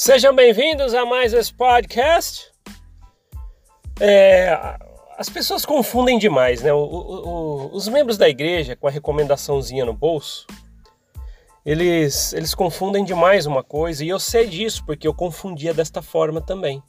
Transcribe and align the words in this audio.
Sejam 0.00 0.32
bem-vindos 0.32 0.94
a 0.94 1.04
mais 1.04 1.32
esse 1.32 1.52
podcast. 1.52 2.52
É, 3.98 4.56
as 5.18 5.28
pessoas 5.28 5.66
confundem 5.66 6.20
demais, 6.20 6.62
né? 6.62 6.72
O, 6.72 6.78
o, 6.78 7.74
os 7.74 7.88
membros 7.88 8.16
da 8.16 8.28
igreja 8.28 8.76
com 8.76 8.86
a 8.86 8.92
recomendaçãozinha 8.92 9.84
no 9.84 9.92
bolso, 9.92 10.46
eles, 11.66 12.32
eles 12.32 12.54
confundem 12.54 13.04
demais 13.04 13.44
uma 13.44 13.64
coisa 13.64 14.04
e 14.04 14.08
eu 14.08 14.20
sei 14.20 14.46
disso 14.46 14.84
porque 14.86 15.08
eu 15.08 15.12
confundia 15.12 15.74
desta 15.74 16.00
forma 16.00 16.40
também. 16.40 16.80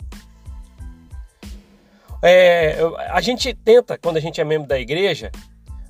É, 2.22 2.78
a 3.10 3.22
gente 3.22 3.56
tenta, 3.56 3.98
quando 3.98 4.18
a 4.18 4.22
gente 4.22 4.40
é 4.40 4.44
membro 4.44 4.68
da 4.68 4.80
igreja, 4.80 5.32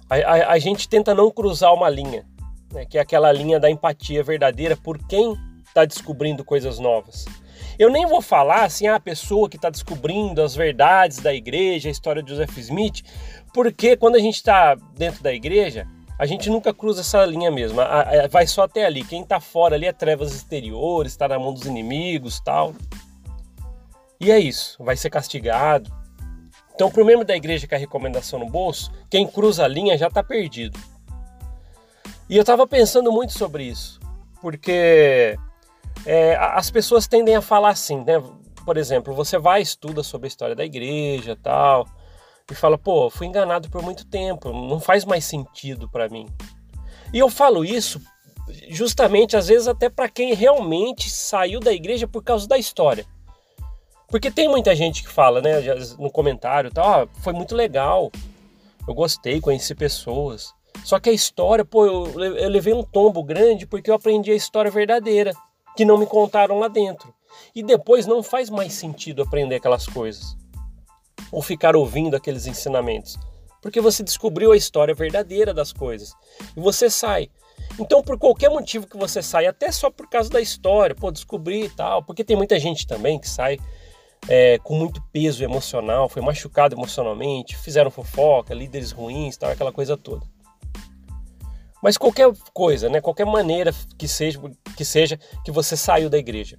a, 0.09 0.15
a, 0.15 0.51
a 0.53 0.57
gente 0.57 0.87
tenta 0.87 1.13
não 1.13 1.29
cruzar 1.29 1.73
uma 1.73 1.89
linha, 1.89 2.25
né? 2.71 2.85
que 2.85 2.97
é 2.97 3.01
aquela 3.01 3.29
linha 3.33 3.59
da 3.59 3.69
empatia 3.69 4.23
verdadeira 4.23 4.77
por 4.77 4.97
quem 5.05 5.37
está 5.69 5.85
descobrindo 5.85 6.43
coisas 6.43 6.77
novas. 6.79 7.25
Eu 7.77 7.89
nem 7.89 8.05
vou 8.05 8.21
falar 8.21 8.65
assim, 8.65 8.87
ah, 8.87 8.95
a 8.95 8.99
pessoa 8.99 9.49
que 9.49 9.55
está 9.55 9.69
descobrindo 9.69 10.41
as 10.41 10.53
verdades 10.53 11.19
da 11.19 11.33
igreja, 11.33 11.87
a 11.87 11.91
história 11.91 12.21
de 12.21 12.29
Joseph 12.29 12.57
Smith, 12.57 13.03
porque 13.53 13.95
quando 13.95 14.15
a 14.15 14.19
gente 14.19 14.35
está 14.35 14.75
dentro 14.97 15.23
da 15.23 15.33
igreja, 15.33 15.87
a 16.17 16.25
gente 16.25 16.49
nunca 16.49 16.73
cruza 16.73 16.99
essa 16.99 17.25
linha 17.25 17.49
mesmo. 17.49 17.79
Vai 18.29 18.45
só 18.45 18.63
até 18.63 18.85
ali. 18.85 19.05
Quem 19.05 19.21
está 19.21 19.39
fora 19.39 19.75
ali 19.75 19.85
é 19.85 19.93
trevas 19.93 20.33
exteriores, 20.33 21.13
está 21.13 21.29
na 21.29 21.39
mão 21.39 21.53
dos 21.53 21.65
inimigos 21.65 22.41
tal. 22.41 22.75
E 24.19 24.29
é 24.29 24.37
isso, 24.37 24.83
vai 24.83 24.97
ser 24.97 25.09
castigado. 25.09 25.89
Então, 26.75 26.91
para 26.91 27.01
o 27.01 27.05
membro 27.05 27.25
da 27.25 27.35
igreja 27.35 27.65
com 27.65 27.75
a 27.75 27.77
recomendação 27.77 28.39
no 28.39 28.45
bolso, 28.45 28.91
quem 29.09 29.25
cruza 29.25 29.63
a 29.63 29.67
linha 29.67 29.97
já 29.97 30.07
está 30.07 30.21
perdido. 30.21 30.77
E 32.29 32.35
eu 32.35 32.41
estava 32.41 32.67
pensando 32.67 33.11
muito 33.11 33.31
sobre 33.31 33.63
isso, 33.63 33.99
porque 34.41 35.37
é, 36.05 36.35
as 36.35 36.71
pessoas 36.71 37.07
tendem 37.07 37.35
a 37.35 37.41
falar 37.41 37.69
assim, 37.69 38.03
né? 38.03 38.21
Por 38.65 38.77
exemplo, 38.77 39.13
você 39.13 39.37
vai 39.37 39.61
estuda 39.61 40.03
sobre 40.03 40.27
a 40.27 40.29
história 40.29 40.55
da 40.55 40.65
igreja 40.65 41.37
tal, 41.41 41.87
e 42.51 42.55
fala, 42.55 42.77
pô, 42.77 43.09
fui 43.09 43.27
enganado 43.27 43.69
por 43.69 43.81
muito 43.81 44.05
tempo, 44.05 44.51
não 44.51 44.79
faz 44.79 45.05
mais 45.05 45.25
sentido 45.25 45.89
para 45.89 46.09
mim. 46.09 46.27
E 47.13 47.19
eu 47.19 47.29
falo 47.29 47.63
isso 47.63 48.01
justamente, 48.69 49.37
às 49.37 49.47
vezes, 49.47 49.67
até 49.67 49.89
para 49.89 50.09
quem 50.09 50.33
realmente 50.33 51.09
saiu 51.09 51.59
da 51.59 51.71
igreja 51.71 52.07
por 52.07 52.23
causa 52.23 52.47
da 52.47 52.57
história. 52.57 53.05
Porque 54.07 54.31
tem 54.31 54.49
muita 54.49 54.75
gente 54.75 55.03
que 55.03 55.09
fala, 55.09 55.39
né, 55.39 55.61
no 55.99 56.09
comentário, 56.09 56.71
tal, 56.71 57.03
ah, 57.03 57.07
foi 57.21 57.31
muito 57.31 57.55
legal, 57.55 58.11
eu 58.87 58.93
gostei, 58.93 59.39
conheci 59.39 59.75
pessoas. 59.75 60.51
Só 60.83 60.99
que 60.99 61.09
a 61.09 61.13
história, 61.13 61.63
pô, 61.63 61.85
eu, 61.85 62.19
eu 62.19 62.49
levei 62.49 62.73
um 62.73 62.83
tombo 62.83 63.23
grande 63.23 63.67
porque 63.67 63.91
eu 63.91 63.95
aprendi 63.95 64.31
a 64.31 64.35
história 64.35 64.71
verdadeira 64.71 65.31
que 65.79 65.85
não 65.85 65.97
me 65.97 66.05
contaram 66.05 66.59
lá 66.59 66.67
dentro. 66.67 67.13
E 67.55 67.63
depois 67.63 68.05
não 68.05 68.21
faz 68.21 68.49
mais 68.49 68.73
sentido 68.73 69.21
aprender 69.21 69.55
aquelas 69.55 69.87
coisas 69.87 70.35
ou 71.31 71.41
ficar 71.41 71.73
ouvindo 71.73 72.17
aqueles 72.17 72.47
ensinamentos, 72.47 73.17
porque 73.61 73.79
você 73.79 74.03
descobriu 74.03 74.51
a 74.51 74.57
história 74.57 74.93
verdadeira 74.93 75.53
das 75.53 75.71
coisas 75.71 76.13
e 76.53 76.59
você 76.59 76.89
sai. 76.89 77.29
Então, 77.79 78.03
por 78.03 78.19
qualquer 78.19 78.49
motivo 78.49 78.87
que 78.87 78.97
você 78.97 79.21
sai, 79.21 79.45
até 79.47 79.71
só 79.71 79.89
por 79.89 80.09
causa 80.09 80.29
da 80.29 80.41
história, 80.41 80.93
pô, 80.93 81.11
descobrir 81.11 81.67
e 81.67 81.69
tal, 81.69 82.03
porque 82.03 82.25
tem 82.25 82.35
muita 82.35 82.59
gente 82.59 82.85
também 82.85 83.17
que 83.17 83.29
sai 83.29 83.57
é, 84.27 84.57
com 84.57 84.75
muito 84.75 85.01
peso 85.13 85.45
emocional, 85.45 86.09
foi 86.09 86.21
machucado 86.21 86.75
emocionalmente, 86.75 87.55
fizeram 87.55 87.89
fofoca, 87.89 88.53
líderes 88.53 88.91
ruins, 88.91 89.37
tal, 89.37 89.49
aquela 89.49 89.71
coisa 89.71 89.95
toda. 89.95 90.25
Mas 91.81 91.97
qualquer 91.97 92.29
coisa, 92.53 92.89
né, 92.89 92.99
qualquer 92.99 93.25
maneira 93.25 93.73
que 93.97 94.07
seja, 94.07 94.39
que 94.79 94.85
seja 94.85 95.19
que 95.43 95.51
você 95.51 95.75
saiu 95.75 96.09
da 96.09 96.17
igreja. 96.17 96.57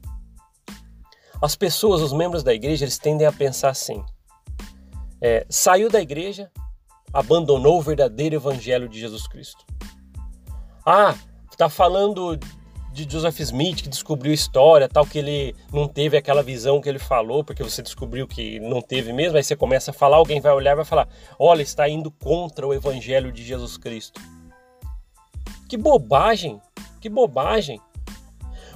As 1.40 1.56
pessoas, 1.56 2.02
os 2.02 2.12
membros 2.12 2.42
da 2.42 2.52
igreja, 2.52 2.84
eles 2.84 2.98
tendem 2.98 3.26
a 3.26 3.32
pensar 3.32 3.70
assim: 3.70 4.04
é, 5.22 5.46
saiu 5.48 5.88
da 5.88 6.02
igreja, 6.02 6.50
abandonou 7.14 7.78
o 7.78 7.80
verdadeiro 7.80 8.36
evangelho 8.36 8.90
de 8.90 9.00
Jesus 9.00 9.26
Cristo. 9.26 9.64
Ah, 10.84 11.14
tá 11.56 11.70
falando 11.70 12.38
de 12.92 13.10
Joseph 13.10 13.40
Smith 13.40 13.82
que 13.82 13.88
descobriu 13.88 14.34
história, 14.34 14.86
tal 14.86 15.06
que 15.06 15.18
ele 15.18 15.56
não 15.72 15.88
teve 15.88 16.18
aquela 16.18 16.42
visão 16.42 16.78
que 16.78 16.90
ele 16.90 16.98
falou, 16.98 17.42
porque 17.42 17.62
você 17.62 17.80
descobriu 17.80 18.28
que 18.28 18.60
não 18.60 18.82
teve 18.82 19.14
mesmo, 19.14 19.38
aí 19.38 19.42
você 19.42 19.56
começa 19.56 19.92
a 19.92 19.94
falar, 19.94 20.18
alguém 20.18 20.42
vai 20.42 20.52
olhar 20.52 20.72
e 20.72 20.76
vai 20.76 20.84
falar: 20.84 21.08
"Olha, 21.38 21.62
está 21.62 21.88
indo 21.88 22.10
contra 22.10 22.66
o 22.66 22.74
evangelho 22.74 23.32
de 23.32 23.42
Jesus 23.42 23.78
Cristo". 23.78 24.20
Que 25.70 25.78
bobagem! 25.78 26.60
Que 27.00 27.08
bobagem! 27.08 27.80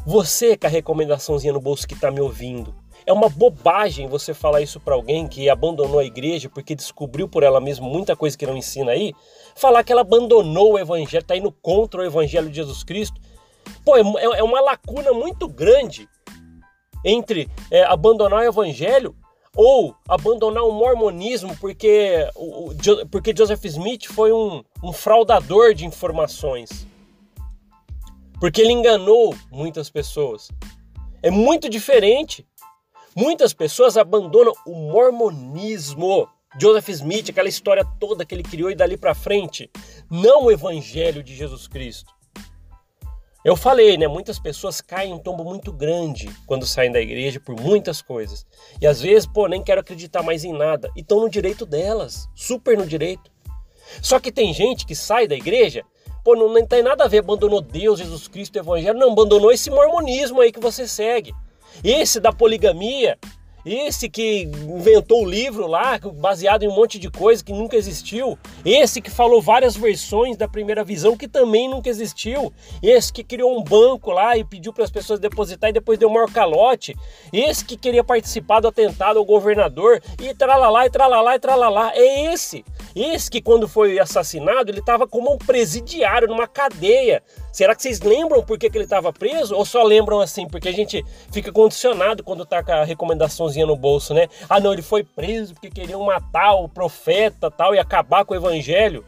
Você 0.06 0.54
com 0.54 0.66
a 0.66 0.70
recomendaçãozinha 0.70 1.52
no 1.52 1.60
bolso 1.60 1.88
que 1.88 1.94
está 1.94 2.10
me 2.10 2.20
ouvindo, 2.20 2.74
é 3.06 3.12
uma 3.12 3.28
bobagem 3.28 4.06
você 4.06 4.34
falar 4.34 4.60
isso 4.60 4.78
para 4.78 4.94
alguém 4.94 5.26
que 5.26 5.48
abandonou 5.48 5.98
a 5.98 6.04
igreja 6.04 6.50
porque 6.50 6.74
descobriu 6.74 7.26
por 7.26 7.42
ela 7.42 7.58
mesma 7.58 7.88
muita 7.88 8.14
coisa 8.14 8.36
que 8.36 8.46
não 8.46 8.56
ensina 8.56 8.92
aí. 8.92 9.14
Falar 9.56 9.82
que 9.82 9.90
ela 9.90 10.02
abandonou 10.02 10.72
o 10.72 10.78
evangelho, 10.78 11.22
está 11.22 11.34
indo 11.34 11.50
contra 11.50 12.02
o 12.02 12.04
evangelho 12.04 12.50
de 12.50 12.56
Jesus 12.56 12.84
Cristo. 12.84 13.18
Pô, 13.82 13.96
é, 13.96 14.00
é, 14.00 14.40
é 14.40 14.42
uma 14.42 14.60
lacuna 14.60 15.12
muito 15.12 15.48
grande 15.48 16.06
entre 17.02 17.48
é, 17.70 17.82
abandonar 17.84 18.40
o 18.40 18.48
evangelho 18.48 19.16
ou 19.56 19.94
abandonar 20.06 20.64
o 20.64 20.72
mormonismo 20.72 21.56
porque, 21.58 22.28
porque 23.10 23.34
Joseph 23.34 23.64
Smith 23.64 24.06
foi 24.06 24.32
um, 24.32 24.62
um 24.82 24.92
fraudador 24.92 25.72
de 25.72 25.86
informações. 25.86 26.86
Porque 28.44 28.60
ele 28.60 28.72
enganou 28.72 29.34
muitas 29.50 29.88
pessoas. 29.88 30.50
É 31.22 31.30
muito 31.30 31.66
diferente. 31.66 32.46
Muitas 33.16 33.54
pessoas 33.54 33.96
abandonam 33.96 34.52
o 34.66 34.74
mormonismo. 34.74 36.28
Joseph 36.60 36.90
Smith, 36.90 37.30
aquela 37.30 37.48
história 37.48 37.86
toda 37.98 38.22
que 38.22 38.34
ele 38.34 38.42
criou 38.42 38.70
e 38.70 38.74
dali 38.74 38.98
para 38.98 39.14
frente, 39.14 39.70
não 40.10 40.44
o 40.44 40.52
evangelho 40.52 41.22
de 41.22 41.34
Jesus 41.34 41.66
Cristo. 41.66 42.12
Eu 43.42 43.56
falei, 43.56 43.96
né? 43.96 44.06
Muitas 44.06 44.38
pessoas 44.38 44.82
caem 44.82 45.12
em 45.12 45.14
um 45.14 45.18
tombo 45.18 45.42
muito 45.42 45.72
grande 45.72 46.28
quando 46.44 46.66
saem 46.66 46.92
da 46.92 47.00
igreja 47.00 47.40
por 47.40 47.58
muitas 47.58 48.02
coisas. 48.02 48.44
E 48.78 48.86
às 48.86 49.00
vezes, 49.00 49.26
pô, 49.26 49.46
nem 49.46 49.64
quero 49.64 49.80
acreditar 49.80 50.22
mais 50.22 50.44
em 50.44 50.52
nada. 50.52 50.90
E 50.94 51.00
estão 51.00 51.18
no 51.18 51.30
direito 51.30 51.64
delas, 51.64 52.28
super 52.34 52.76
no 52.76 52.86
direito. 52.86 53.32
Só 54.02 54.20
que 54.20 54.30
tem 54.30 54.52
gente 54.52 54.84
que 54.84 54.94
sai 54.94 55.26
da 55.26 55.34
igreja, 55.34 55.82
pô, 56.24 56.34
não, 56.34 56.48
não 56.52 56.66
tem 56.66 56.82
nada 56.82 57.04
a 57.04 57.08
ver, 57.08 57.18
abandonou 57.18 57.60
Deus, 57.60 57.98
Jesus 57.98 58.26
Cristo, 58.26 58.56
o 58.56 58.58
Evangelho, 58.58 58.98
não, 58.98 59.12
abandonou 59.12 59.52
esse 59.52 59.70
mormonismo 59.70 60.40
aí 60.40 60.50
que 60.50 60.58
você 60.58 60.88
segue. 60.88 61.34
Esse 61.84 62.18
da 62.18 62.32
poligamia, 62.32 63.18
esse 63.64 64.08
que 64.08 64.42
inventou 64.42 65.22
o 65.22 65.28
livro 65.28 65.66
lá, 65.66 65.98
baseado 66.14 66.64
em 66.64 66.68
um 66.68 66.74
monte 66.74 66.98
de 66.98 67.10
coisa 67.10 67.42
que 67.42 67.52
nunca 67.52 67.76
existiu. 67.76 68.38
Esse 68.64 69.00
que 69.00 69.10
falou 69.10 69.40
várias 69.40 69.76
versões 69.76 70.36
da 70.36 70.46
primeira 70.46 70.84
visão 70.84 71.16
que 71.16 71.26
também 71.26 71.68
nunca 71.68 71.88
existiu. 71.88 72.52
Esse 72.82 73.12
que 73.12 73.24
criou 73.24 73.58
um 73.58 73.62
banco 73.62 74.10
lá 74.10 74.36
e 74.36 74.44
pediu 74.44 74.72
para 74.72 74.84
as 74.84 74.90
pessoas 74.90 75.18
depositar 75.18 75.70
e 75.70 75.72
depois 75.72 75.98
deu 75.98 76.10
maior 76.10 76.30
calote. 76.30 76.94
Esse 77.32 77.64
que 77.64 77.76
queria 77.76 78.04
participar 78.04 78.60
do 78.60 78.68
atentado 78.68 79.18
ao 79.18 79.24
governador 79.24 80.02
e 80.20 80.34
tralalá 80.34 80.86
e 80.86 80.90
tralalá 80.90 81.34
e 81.34 81.38
tralalá. 81.38 81.92
É 81.94 82.32
esse. 82.32 82.64
Esse 82.94 83.30
que 83.30 83.40
quando 83.40 83.66
foi 83.66 83.98
assassinado, 83.98 84.70
ele 84.70 84.80
estava 84.80 85.06
como 85.06 85.32
um 85.32 85.38
presidiário 85.38 86.28
numa 86.28 86.46
cadeia 86.46 87.22
Será 87.54 87.72
que 87.72 87.82
vocês 87.82 88.00
lembram 88.00 88.42
por 88.42 88.58
que, 88.58 88.68
que 88.68 88.76
ele 88.76 88.82
estava 88.82 89.12
preso? 89.12 89.54
Ou 89.54 89.64
só 89.64 89.84
lembram 89.84 90.18
assim, 90.20 90.44
porque 90.44 90.68
a 90.68 90.72
gente 90.72 91.04
fica 91.30 91.52
condicionado 91.52 92.24
quando 92.24 92.44
tá 92.44 92.64
com 92.64 92.72
a 92.72 92.82
recomendaçãozinha 92.82 93.64
no 93.64 93.76
bolso, 93.76 94.12
né? 94.12 94.26
Ah, 94.50 94.58
não, 94.58 94.72
ele 94.72 94.82
foi 94.82 95.04
preso 95.04 95.54
porque 95.54 95.70
queriam 95.70 96.02
matar 96.02 96.54
o 96.54 96.68
profeta 96.68 97.52
tal 97.52 97.72
e 97.72 97.78
acabar 97.78 98.24
com 98.24 98.34
o 98.34 98.36
evangelho. 98.36 99.04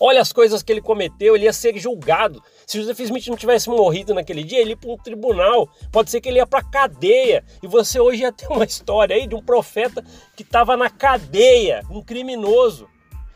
Olha 0.00 0.22
as 0.22 0.32
coisas 0.32 0.62
que 0.62 0.72
ele 0.72 0.80
cometeu, 0.80 1.36
ele 1.36 1.44
ia 1.44 1.52
ser 1.52 1.76
julgado. 1.76 2.42
Se 2.66 2.80
Joseph 2.80 3.00
Smith 3.00 3.26
não 3.26 3.36
tivesse 3.36 3.68
morrido 3.68 4.14
naquele 4.14 4.42
dia, 4.42 4.58
ele 4.58 4.70
ia 4.70 4.76
para 4.78 4.90
um 4.90 4.96
tribunal. 4.96 5.68
Pode 5.92 6.10
ser 6.10 6.22
que 6.22 6.28
ele 6.30 6.38
ia 6.38 6.46
para 6.46 6.64
cadeia. 6.64 7.44
E 7.62 7.66
você 7.66 8.00
hoje 8.00 8.22
ia 8.22 8.32
ter 8.32 8.46
uma 8.48 8.64
história 8.64 9.14
aí 9.14 9.26
de 9.26 9.34
um 9.34 9.42
profeta 9.42 10.02
que 10.34 10.42
estava 10.42 10.74
na 10.74 10.88
cadeia, 10.88 11.82
um 11.90 12.02
criminoso. 12.02 12.88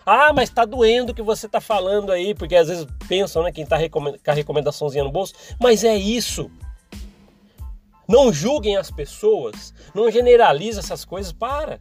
Ah, 0.07 0.33
mas 0.35 0.51
tá 0.51 0.65
doendo 0.65 1.13
o 1.13 1.15
que 1.15 1.23
você 1.23 1.49
tá 1.49 1.61
falando 1.61 2.13
aí, 2.13 2.35
porque 2.35 2.55
às 2.55 2.69
vezes 2.69 2.87
pensam, 3.09 3.43
né, 3.43 3.53
quem 3.53 3.65
tá 3.65 3.77
com 3.89 4.15
a 4.27 4.33
recomendaçãozinha 4.33 5.05
no 5.05 5.11
bolso, 5.11 5.35
mas 5.59 5.83
é 5.83 5.97
isso. 5.97 6.51
Não 8.07 8.33
julguem 8.33 8.77
as 8.77 8.91
pessoas, 8.91 9.73
não 9.95 10.11
generalize 10.11 10.79
essas 10.79 11.05
coisas, 11.05 11.33
para. 11.33 11.81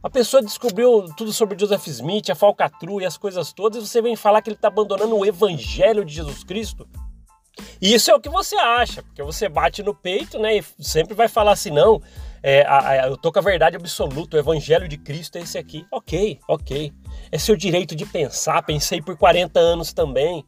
A 0.00 0.08
pessoa 0.08 0.40
descobriu 0.40 1.06
tudo 1.16 1.32
sobre 1.32 1.58
Joseph 1.58 1.88
Smith, 1.88 2.30
a 2.30 2.36
falcatrua 2.36 3.02
e 3.02 3.06
as 3.06 3.16
coisas 3.16 3.52
todas, 3.52 3.82
e 3.82 3.88
você 3.88 4.00
vem 4.00 4.14
falar 4.14 4.40
que 4.40 4.48
ele 4.48 4.54
está 4.54 4.68
abandonando 4.68 5.16
o 5.16 5.26
evangelho 5.26 6.04
de 6.04 6.14
Jesus 6.14 6.44
Cristo? 6.44 6.88
E 7.80 7.92
isso 7.92 8.10
é 8.10 8.14
o 8.14 8.20
que 8.20 8.28
você 8.28 8.54
acha, 8.56 9.02
porque 9.02 9.22
você 9.22 9.48
bate 9.48 9.82
no 9.82 9.94
peito, 9.94 10.38
né, 10.38 10.58
e 10.58 10.64
sempre 10.78 11.14
vai 11.14 11.26
falar 11.26 11.52
assim, 11.52 11.70
não, 11.70 12.00
é, 12.48 12.62
a, 12.64 12.90
a, 12.90 13.08
eu 13.08 13.16
tô 13.16 13.32
com 13.32 13.40
a 13.40 13.42
verdade 13.42 13.74
absoluta, 13.74 14.36
o 14.36 14.38
evangelho 14.38 14.86
de 14.86 14.96
Cristo 14.96 15.36
é 15.36 15.40
esse 15.40 15.58
aqui. 15.58 15.84
Ok, 15.90 16.38
ok. 16.46 16.92
É 17.32 17.38
seu 17.38 17.56
direito 17.56 17.96
de 17.96 18.06
pensar, 18.06 18.62
pensei 18.62 19.02
por 19.02 19.16
40 19.16 19.58
anos 19.58 19.92
também. 19.92 20.44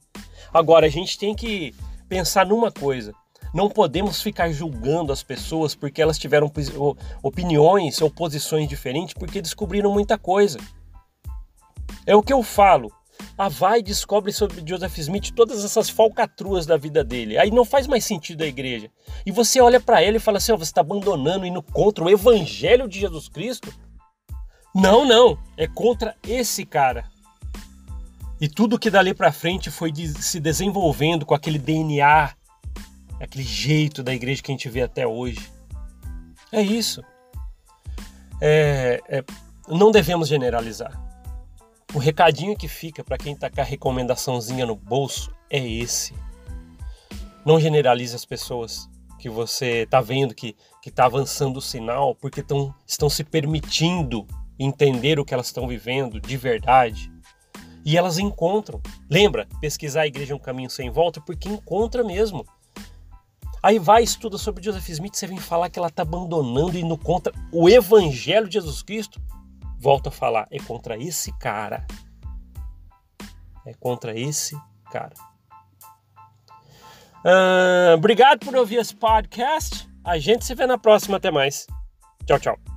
Agora, 0.55 0.87
a 0.87 0.89
gente 0.89 1.19
tem 1.19 1.35
que 1.35 1.75
pensar 2.09 2.47
numa 2.47 2.71
coisa. 2.71 3.13
Não 3.53 3.69
podemos 3.69 4.23
ficar 4.23 4.49
julgando 4.53 5.13
as 5.13 5.25
pessoas 5.25 5.75
porque 5.75 6.01
elas 6.01 6.21
tiveram 6.21 6.53
opiniões 7.21 8.01
ou 8.01 8.09
posições 8.09 8.69
diferentes 8.69 9.15
porque 9.15 9.43
descobriram 9.43 9.93
muita 9.93 10.17
coisa. 10.17 10.61
É 12.07 12.15
o 12.15 12.23
que 12.23 12.33
eu 12.33 12.45
falo. 12.45 12.93
A 13.37 13.49
vai 13.49 13.83
descobre 13.83 14.33
sobre 14.33 14.63
Joseph 14.67 14.99
Smith 14.99 15.31
todas 15.35 15.65
essas 15.65 15.89
falcatruas 15.89 16.67
da 16.67 16.77
vida 16.77 17.05
dele. 17.05 17.39
Aí 17.39 17.51
não 17.51 17.65
faz 17.65 17.87
mais 17.87 18.05
sentido 18.05 18.43
a 18.43 18.47
igreja. 18.47 18.91
E 19.25 19.31
você 19.31 19.61
olha 19.61 19.81
para 19.81 20.03
ele 20.03 20.17
e 20.17 20.21
fala 20.21 20.39
assim: 20.39 20.53
oh, 20.53 20.59
você 20.59 20.71
está 20.71 20.81
abandonando, 20.81 21.47
indo 21.47 21.63
contra 21.63 22.05
o 22.05 22.11
evangelho 22.11 22.89
de 22.89 23.01
Jesus 23.01 23.29
Cristo? 23.29 23.73
Não, 24.75 25.05
não. 25.05 25.39
É 25.57 25.67
contra 25.67 26.17
esse 26.27 26.65
cara. 26.65 27.05
E 28.41 28.49
tudo 28.49 28.79
que 28.79 28.91
dali 28.91 29.13
para 29.15 29.33
frente 29.33 29.71
foi 29.71 29.93
se 29.95 30.39
desenvolvendo 30.39 31.27
com 31.27 31.35
aquele 31.35 31.59
DNA, 31.59 32.31
aquele 33.21 33.45
jeito 33.45 34.03
da 34.03 34.15
igreja 34.15 34.43
que 34.43 34.53
a 34.53 34.55
gente 34.55 34.69
vê 34.69 34.83
até 34.83 35.07
hoje. 35.07 35.51
É 36.53 36.63
isso. 36.63 37.03
É, 38.41 39.01
é, 39.09 39.25
não 39.69 39.91
devemos 39.91 40.29
generalizar. 40.29 41.08
O 41.95 41.99
recadinho 41.99 42.55
que 42.55 42.69
fica 42.69 43.03
para 43.03 43.17
quem 43.17 43.33
está 43.33 43.49
com 43.49 43.63
a 43.63 43.65
recomendaçãozinha 43.65 44.67
no 44.67 44.77
bolso 44.77 45.33
é 45.49 45.59
esse. 45.59 46.15
Não 47.47 47.59
generalize 47.59 48.15
as 48.15 48.27
pessoas 48.27 48.91
que 49.19 49.31
você 49.31 49.85
está 49.85 50.01
vendo 50.01 50.35
que 50.35 50.55
está 50.85 51.07
avançando 51.07 51.57
o 51.57 51.63
sinal 51.63 52.15
porque 52.15 52.43
tão, 52.43 52.75
estão 52.87 53.09
se 53.09 53.25
permitindo 53.25 54.27
entender 54.59 55.19
o 55.19 55.25
que 55.25 55.33
elas 55.33 55.47
estão 55.47 55.67
vivendo 55.67 56.21
de 56.21 56.37
verdade. 56.37 57.11
E 57.87 57.97
elas 57.97 58.19
encontram. 58.19 58.83
Lembra? 59.09 59.49
Pesquisar 59.59 60.03
a 60.03 60.07
igreja 60.07 60.35
é 60.35 60.37
um 60.37 60.41
caminho 60.41 60.69
sem 60.69 60.91
volta 60.91 61.23
porque 61.23 61.49
encontra 61.49 62.05
mesmo. 62.05 62.45
Aí 63.63 63.79
vai, 63.79 64.03
estuda 64.03 64.37
sobre 64.37 64.63
Joseph 64.63 64.89
Smith, 64.91 65.15
você 65.15 65.27
vem 65.27 65.39
falar 65.39 65.71
que 65.71 65.79
ela 65.79 65.89
está 65.89 66.03
abandonando 66.03 66.77
e 66.77 66.83
indo 66.83 66.99
contra 66.99 67.33
o 67.51 67.67
Evangelho 67.67 68.47
de 68.47 68.55
Jesus 68.55 68.83
Cristo 68.83 69.21
volto 69.79 70.09
a 70.09 70.11
falar, 70.11 70.47
é 70.51 70.59
contra 70.59 70.97
esse 70.97 71.33
cara. 71.39 71.87
É 73.67 73.75
contra 73.75 74.19
esse 74.19 74.57
cara. 74.91 75.15
Uh, 77.25 77.95
obrigado 77.95 78.45
por 78.45 78.57
ouvir 78.57 78.77
esse 78.77 78.95
podcast. 78.95 79.89
A 80.05 80.19
gente 80.19 80.45
se 80.45 80.55
vê 80.55 80.67
na 80.67 80.79
próxima. 80.79 81.17
Até 81.19 81.31
mais. 81.31 81.67
Tchau, 82.27 82.39
tchau. 82.39 82.68